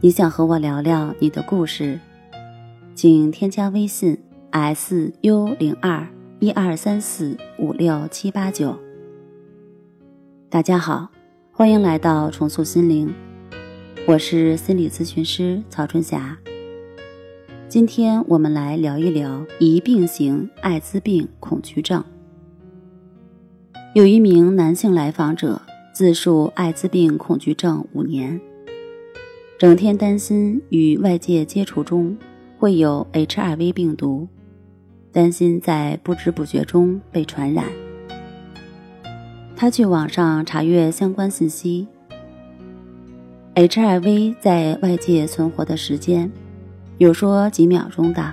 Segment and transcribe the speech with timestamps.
[0.00, 1.98] 你想和我聊聊你的故事，
[2.94, 4.16] 请添加微信
[4.50, 6.06] s u 零二
[6.38, 8.78] 一二三四五六七八九。
[10.48, 11.08] 大家好，
[11.50, 13.12] 欢迎来到重塑心灵，
[14.06, 16.38] 我是心理咨询师曹春霞。
[17.68, 22.04] 今天我们来聊一聊疑病型艾滋病恐惧症。
[23.96, 25.60] 有一名男性来访者
[25.92, 28.40] 自述艾滋病恐惧症五年。
[29.58, 32.16] 整天担心与外界接触中
[32.56, 34.28] 会有 HIV 病毒，
[35.10, 37.64] 担心在不知不觉中被传染。
[39.56, 41.88] 他去网上查阅相关信息
[43.56, 46.30] ，HIV 在外界存活的时间，
[46.98, 48.32] 有说几秒钟的，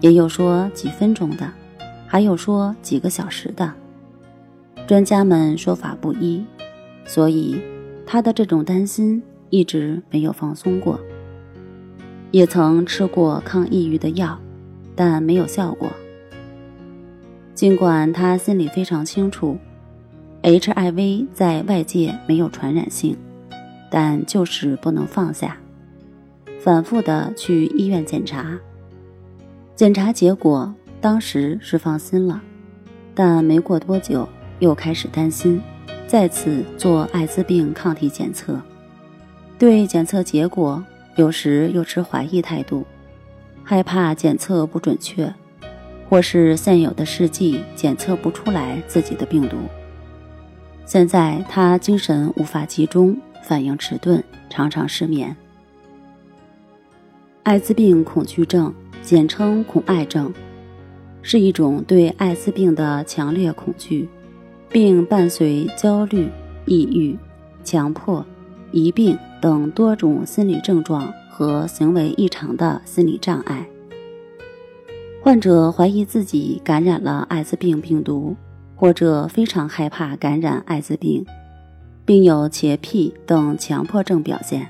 [0.00, 1.52] 也有说几分钟的，
[2.06, 3.74] 还有说几个小时的。
[4.86, 6.44] 专家们说法不一，
[7.04, 7.60] 所以
[8.06, 9.20] 他的这种担心。
[9.54, 10.98] 一直没有放松过，
[12.32, 14.36] 也曾吃过抗抑郁的药，
[14.96, 15.88] 但没有效果。
[17.54, 19.56] 尽管他心里非常清楚
[20.42, 23.16] ，HIV 在外界没有传染性，
[23.88, 25.56] 但就是不能放下，
[26.58, 28.58] 反复的去医院检查。
[29.76, 32.42] 检查结果当时是放心了，
[33.14, 35.60] 但没过多久又开始担心，
[36.08, 38.60] 再次做艾滋病抗体检测。
[39.58, 40.84] 对检测结果，
[41.16, 42.84] 有时又持怀疑态度，
[43.62, 45.32] 害怕检测不准确，
[46.08, 49.56] 或是现有的试剂检测不出来自己的病毒。
[50.84, 55.34] 现在他精神无法集中，反应迟钝，常常失眠。
[57.44, 60.32] 艾滋病恐惧症，简称恐艾症，
[61.22, 64.08] 是一种对艾滋病的强烈恐惧，
[64.68, 66.28] 并伴随焦虑、
[66.66, 67.16] 抑郁、
[67.62, 68.24] 强迫、
[68.74, 69.18] 疑病。
[69.44, 73.68] 等多种心理症状和行为异常的心理障碍。
[75.20, 78.34] 患者怀疑自己感染了艾滋病病毒，
[78.74, 81.26] 或者非常害怕感染艾滋病，
[82.06, 84.66] 并有洁癖等强迫症表现。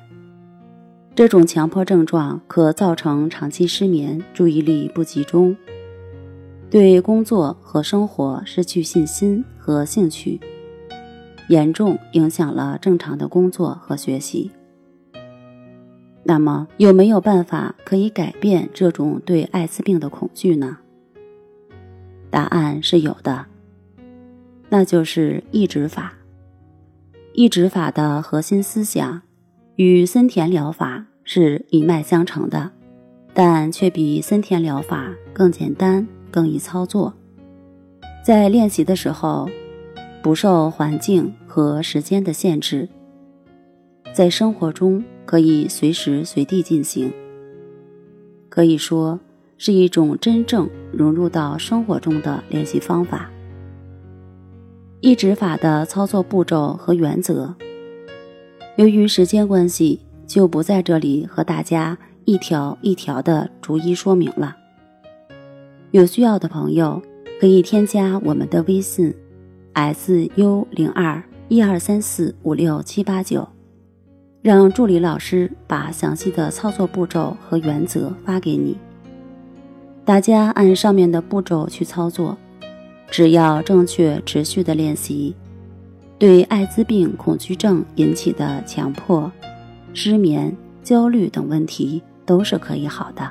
[1.14, 5.56] 这种强迫症状可造成长期失眠、注意力不集中，
[6.68, 10.40] 对工作和生活失去信心和兴趣，
[11.48, 14.50] 严重影响了正常的工作和学习。
[16.22, 20.78] 那么有没有办法可以改变这种对艾滋病的恐惧呢？
[22.30, 23.44] 答案是有的，
[24.70, 26.14] 那就是抑制法。
[27.34, 29.20] 抑制法的核心思想
[29.76, 32.70] 与森田疗法是一脉相承的，
[33.34, 37.12] 但却比森田疗法更简单、更易操作。
[38.24, 39.48] 在练习的时候，
[40.24, 42.88] 不受环境和时间的限制，
[44.12, 45.04] 在生活中。
[45.26, 47.10] 可以随时随地进行，
[48.50, 49.18] 可以说
[49.56, 53.30] 是一种真正融入到生活中的练习方法。
[55.00, 57.54] 一指法的操作步骤和原则，
[58.76, 61.96] 由于时间关系，就不在这里和大家
[62.26, 64.54] 一条一条的逐一说明了。
[65.90, 67.00] 有需要的朋友
[67.40, 69.12] 可以添加我们的微信
[69.74, 73.46] ：s u 零二一二三四五六七八九。
[74.40, 78.76] 让助理老师把详细的操作步骤和原则发给你。
[80.04, 82.36] 大家按上面的步骤去操作，
[83.10, 85.34] 只要正确持续的练习，
[86.18, 89.32] 对艾滋病恐惧症引起的强迫、
[89.94, 93.30] 失眠、焦虑等问题都是可以好的。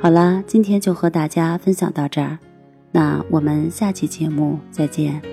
[0.00, 2.38] 好啦，今天就和大家分享到这儿，
[2.92, 5.31] 那我们下期节目再见。